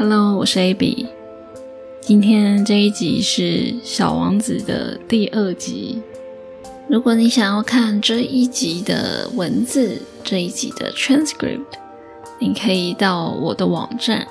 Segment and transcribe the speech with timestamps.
[0.00, 1.06] Hello，我是 ABY。
[2.00, 3.42] 今天这一集是
[3.84, 6.00] 《小王子》的第二集。
[6.88, 11.66] 如果你想要看这一集的文字，这一集的 transcript，
[12.38, 14.26] 你可以到我的网站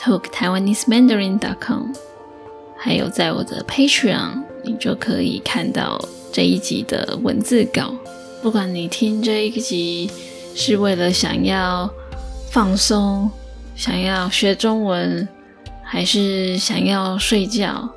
[0.00, 1.92] talktaiwanesemandarin.com，
[2.76, 7.94] 还有在我的 Patreon，你就可以看到这一集的文字稿。
[8.42, 10.10] 不管你听这一集
[10.56, 11.88] 是为了想要
[12.50, 13.30] 放松。
[13.76, 15.28] 想要学中文，
[15.82, 17.88] 还是想要睡觉，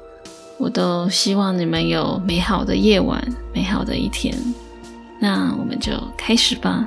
[0.58, 4.36] 我都希望你们有美好的夜晚，美好的一天。
[5.20, 6.86] 那我们就开始吧，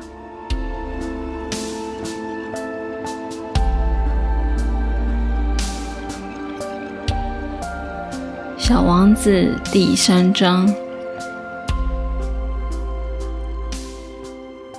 [8.59, 10.69] 《小王子》第三章。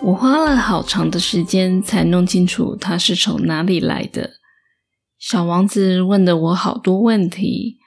[0.04, 4.32] 我花了好长的时间才弄清楚他是从哪里来的。
[5.20, 7.78] 小王子问了我好多问题，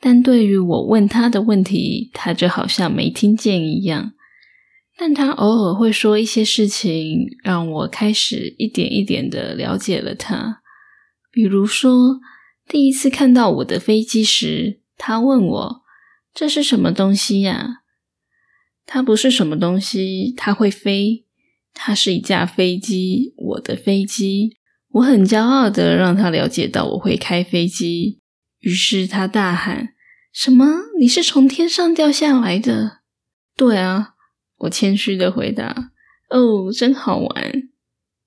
[0.00, 4.14] 但对于我问他的问题，他就好像没听见一样。
[4.98, 10.60] 但他偶尔会说一些事情，让我开始一点一点的了解了他。
[11.30, 12.18] 比如说，
[12.68, 15.82] 第一次看到我的飞机时，他问我
[16.34, 17.82] ：“这是什么东西呀？”
[18.84, 21.26] 它不是什么东西，它会飞。
[21.72, 24.56] 它是一架飞机，我的飞机。
[24.92, 28.18] 我很骄傲的让他了解到我会开飞机，
[28.58, 29.90] 于是他大喊
[30.34, 30.66] ：“什么？
[30.98, 32.98] 你是从天上掉下来的
[33.56, 34.14] ？”“对啊。”
[34.58, 35.92] 我谦虚的回答。
[36.30, 37.70] “哦，真好玩。”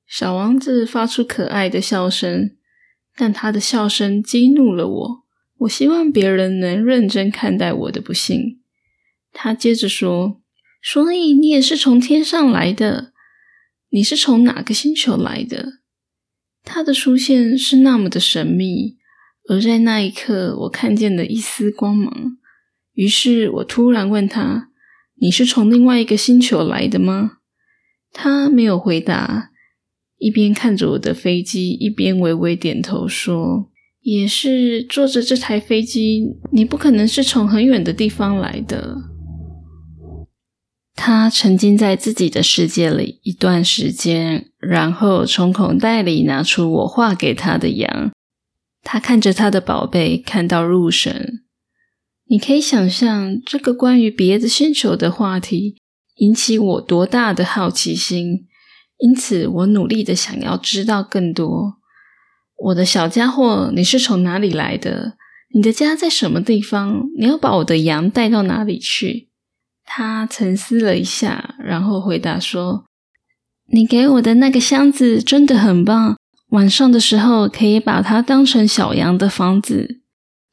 [0.07, 2.51] 小王子发出可爱的笑声，
[3.15, 5.23] 但他的笑声激怒了我。
[5.59, 8.61] 我希望别人能认真看待我的不幸。
[9.31, 10.41] 他接着说
[10.81, 13.11] ：“所以你也是从天上来的？”
[13.93, 15.73] 你是从哪个星球来的？
[16.63, 18.97] 他的出现是那么的神秘，
[19.47, 22.37] 而在那一刻，我看见了一丝光芒。
[22.93, 24.71] 于是我突然问他
[25.21, 27.33] ：“你是从另外一个星球来的吗？”
[28.11, 29.51] 他没有回答，
[30.17, 33.69] 一边看着我的飞机，一边微微点头说
[34.01, 38.97] ：“也是坐着这台飞机，你不可能是从很远的地方来的。”
[40.95, 48.11] 他沉浸在自己的世界里一段时间，然后从口袋里拿出我画给他的羊。
[48.83, 51.43] 他看着他的宝贝，看到入神。
[52.27, 55.77] 你可以想象这个关于别的星球的话题
[56.17, 58.47] 引起我多大的好奇心，
[58.99, 61.75] 因此我努力的想要知道更多。
[62.65, 65.17] 我的小家伙，你是从哪里来的？
[65.53, 67.03] 你的家在什么地方？
[67.17, 69.29] 你要把我的羊带到哪里去？
[69.85, 72.85] 他沉思了一下，然后回答说
[73.71, 76.17] ：“你给我的那个箱子真的很棒，
[76.49, 80.01] 晚上的时候可以把它当成小羊的房子。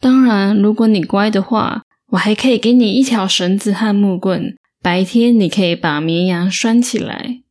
[0.01, 1.83] 当然，如果你乖的话，
[2.13, 7.43] 我还可以给你一条绳子和木棍，白天你可以把绵羊拴起来。”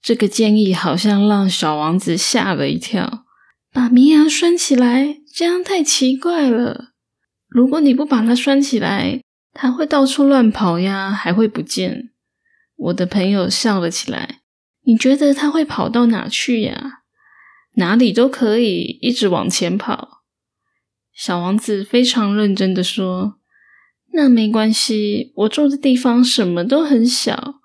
[0.00, 3.24] 这个建议好像让小王子吓了一跳。
[3.72, 6.92] 把绵羊拴起来，这样太奇怪了。
[7.48, 9.20] 如果你不把它拴起来，
[9.60, 12.10] 他会到处乱跑呀，还会不见。
[12.76, 14.42] 我的朋友笑了起来。
[14.84, 17.00] 你觉得他会跑到哪去呀？
[17.74, 20.22] 哪里都可以，一直往前跑。
[21.12, 23.40] 小王子非常认真的说
[24.14, 27.56] ：“那没关系，我住的地方什么都很小。”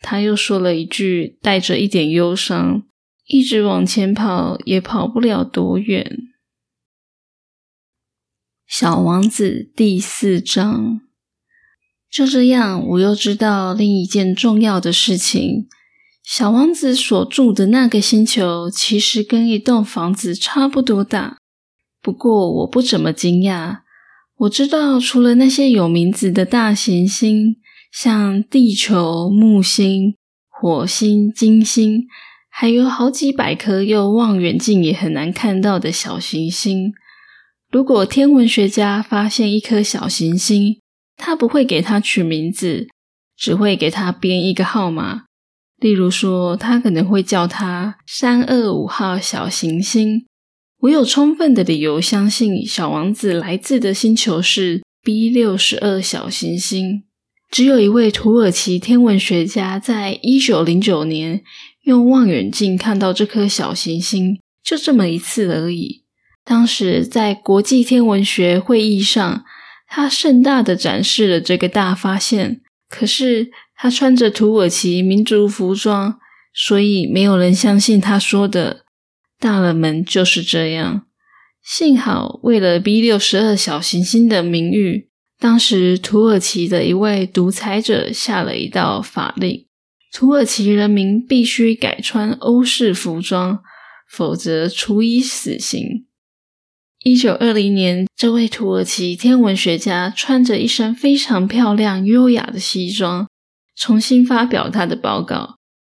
[0.00, 2.82] 他又说了一句，带着一点忧伤
[3.24, 6.28] ：“一直往前跑，也跑不了多远。”
[8.68, 11.00] 小王子第四章。
[12.16, 15.66] 就这样，我又知道另一件重要的事情：
[16.24, 21.36] 小王子所住的那个星球，其实跟一栋房子差不多大。
[22.00, 23.80] 不过，我不怎么惊讶。
[24.38, 27.56] 我知道，除了那些有名字的大行星，
[27.92, 30.14] 像地球、木星、
[30.48, 32.06] 火星、金星，
[32.48, 36.94] 还有好几百颗用望远镜也很难看到的小行星。
[37.70, 40.78] 如果天文学家发现一颗小行星，
[41.16, 42.86] 他不会给它取名字，
[43.36, 45.24] 只会给它编一个号码。
[45.78, 50.24] 例如说，他可能会叫它三二五号小行星。
[50.80, 57.04] 我有充分的理由相信，小王子来自的星球是 B 六十二小行星。
[57.50, 61.42] 只有一位土耳其天文学家在一九零九年
[61.84, 66.04] 用望远镜看到这颗小行星，就这么一次而已。
[66.44, 69.44] 当时在国际天文学会议上。
[69.86, 76.18] 他盛大的展示了这个大发现，可是他穿着土耳其民族服装，
[76.54, 78.84] 所以没有人相信他说的。
[79.38, 81.06] 大人们就是这样。
[81.62, 89.66] 幸好为了 B 六十二小行星的名誉，当时土耳其的一位独裁者下了一道法令：
[90.12, 93.60] 土耳其人民必须改穿欧式服装，
[94.08, 96.05] 否则处以死刑。
[97.08, 103.28] 一九二零年，这位土耳其天文学家穿着一身非常漂亮、优雅的西装，
[103.76, 105.54] 重新发表他的报告。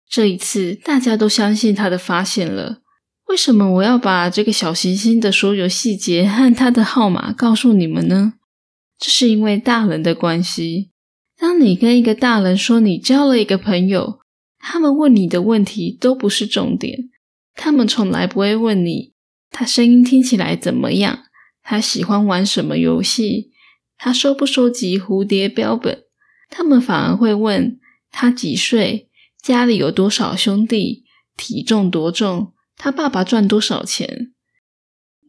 [0.08, 2.78] 这一次，大家都相信他的发现了。
[3.26, 8.34] 为什么我要把这个小行星的所有细节和它的号码告诉你们呢？
[8.96, 10.90] 这是因为大人的关系。
[11.36, 14.20] 当你跟一个大人说你交了一个朋友，
[14.60, 17.10] 他们问你的问题都不是重点。
[17.56, 19.10] 他们从来不会问你
[19.50, 21.24] 他声音听起来怎么样，
[21.62, 23.50] 他喜欢玩什么游戏，
[23.98, 26.04] 他收不收集蝴蝶标本。
[26.48, 27.78] 他们反而会问
[28.10, 29.08] 他几岁，
[29.42, 31.04] 家里有多少兄弟，
[31.36, 32.52] 体重多重。
[32.76, 34.32] 他爸爸赚多少钱？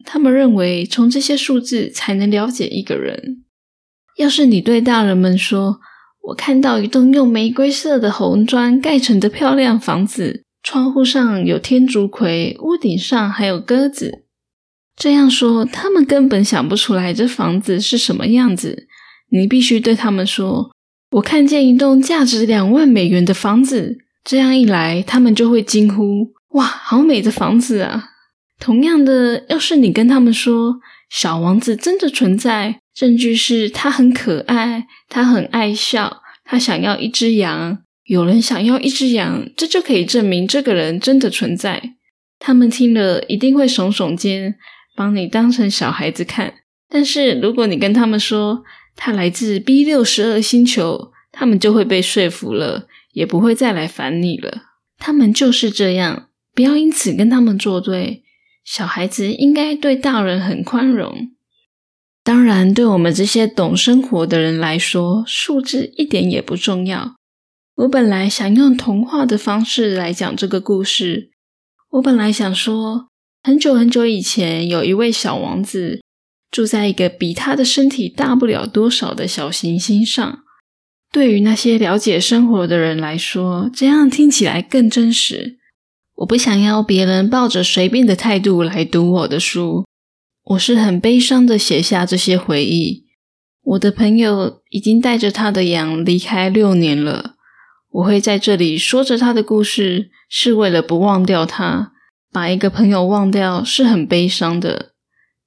[0.04, 3.44] 他们认为从这些数字才能了解一个人。
[4.16, 5.80] 要是你对大人们说
[6.28, 14.24] ：“我看到一栋用玫瑰色的红砖盖成的漂亮房子，窗户上有天竺葵，屋顶上还有鸽子。”
[14.94, 18.86] 这样说，他们根本想不出来这房子是什么样子。
[19.30, 20.70] 你必须对他们说
[21.12, 26.32] ：“我看见一栋价值两万美元的房子。”这样一来，他们就会惊呼。
[26.50, 28.10] 哇，好美的房子啊！
[28.60, 30.76] 同样的，要是你跟他们说
[31.10, 37.78] 小王子真的存在，证据是他很可爱，他很爱笑，他想要一只羊，
[38.12, 41.94] 有人想要一只羊，这就可以证明这个人真的存在。
[42.38, 44.56] 他们听了一定会耸耸肩，
[44.94, 46.56] 把你当成小孩子看。
[46.90, 48.64] 但是如果你跟他们说
[48.94, 54.64] 他来自 B 六十二星球，他们就会被说服了，也不会再来烦你了。
[54.98, 56.28] 他们就是这样。
[56.54, 58.24] 不要因此跟他们作对。
[58.62, 61.30] 小孩子应该对大人很宽容。
[62.22, 67.14] 当然，对我们这些懂生活的人来说，数字一点也不重要。
[67.74, 71.30] 我本来想用童话的方式来讲这个故事。
[71.92, 73.08] 我本来想说，
[73.42, 76.02] 很久很久以前，有一位小王子
[76.50, 80.40] 住在一个比他的身体大不了多少的小行星上。
[81.10, 85.58] 对于那些了解生活的人来说，这样听起来更真实。
[86.16, 89.84] 我不想要别人抱着随便的态度来读我的书。
[90.44, 93.06] 我是很悲伤的写下这些回忆。
[93.62, 97.31] 我的朋友已经带着他的羊离开六年了。
[97.92, 101.92] 我会在这里说着他的故事，是为了不忘掉他。
[102.32, 104.92] 把一个朋友忘掉是很悲伤的，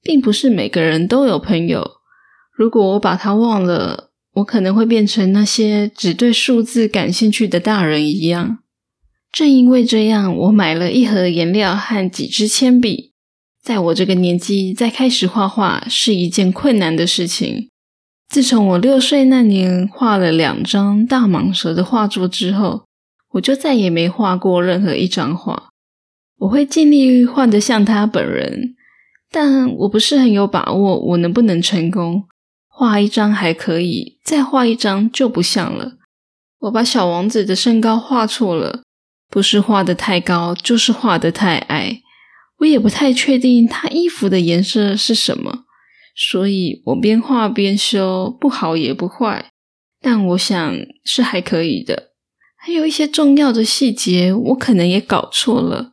[0.02, 1.96] 并不是每个人都有朋友。
[2.52, 8.58] 如果我把他忘了，我可能会变成那些只对数字感兴趣的大人一样。
[9.32, 13.14] 正因为这样，我买了一盒颜料和几支铅笔。
[13.60, 17.70] 在我这个年纪再开始画画是一件困难的事情。
[18.28, 22.84] 自从我六岁那年画了两张大蟒蛇的画作之后，
[23.32, 25.68] 我就再也没画过任何一张画。
[26.38, 28.74] 我会尽力画得像他本人，
[29.30, 32.24] 但我不是很有把握我能不能成功。
[32.68, 35.92] 画一张还可以，再画一张就不像了。
[36.60, 38.82] 我把小王子的身高画错了。
[39.28, 42.00] 不是画的太高，就是画的太矮。
[42.58, 45.64] 我也不太确定他衣服的颜色是什么，
[46.16, 49.50] 所以我边画边修，不好也不坏，
[50.00, 52.12] 但我想是还可以的。
[52.56, 55.92] 还有一些重要的细节，我可能也搞错了，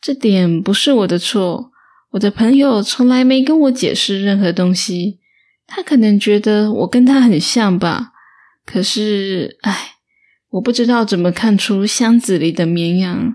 [0.00, 1.72] 这点不是我的错。
[2.12, 5.18] 我的朋友从来没跟我解释任何东西，
[5.66, 8.12] 他可能觉得我跟他很像吧。
[8.64, 9.90] 可是，唉。
[10.54, 13.34] 我不知道怎么看出箱子里的绵羊。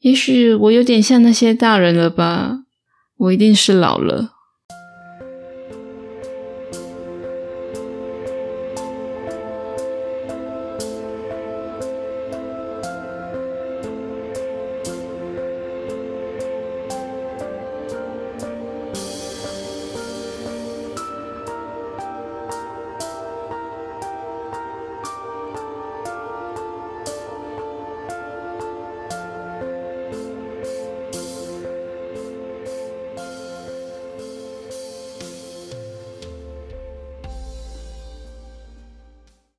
[0.00, 2.58] 也许我有点像那些大人了吧？
[3.16, 4.34] 我一定是老了。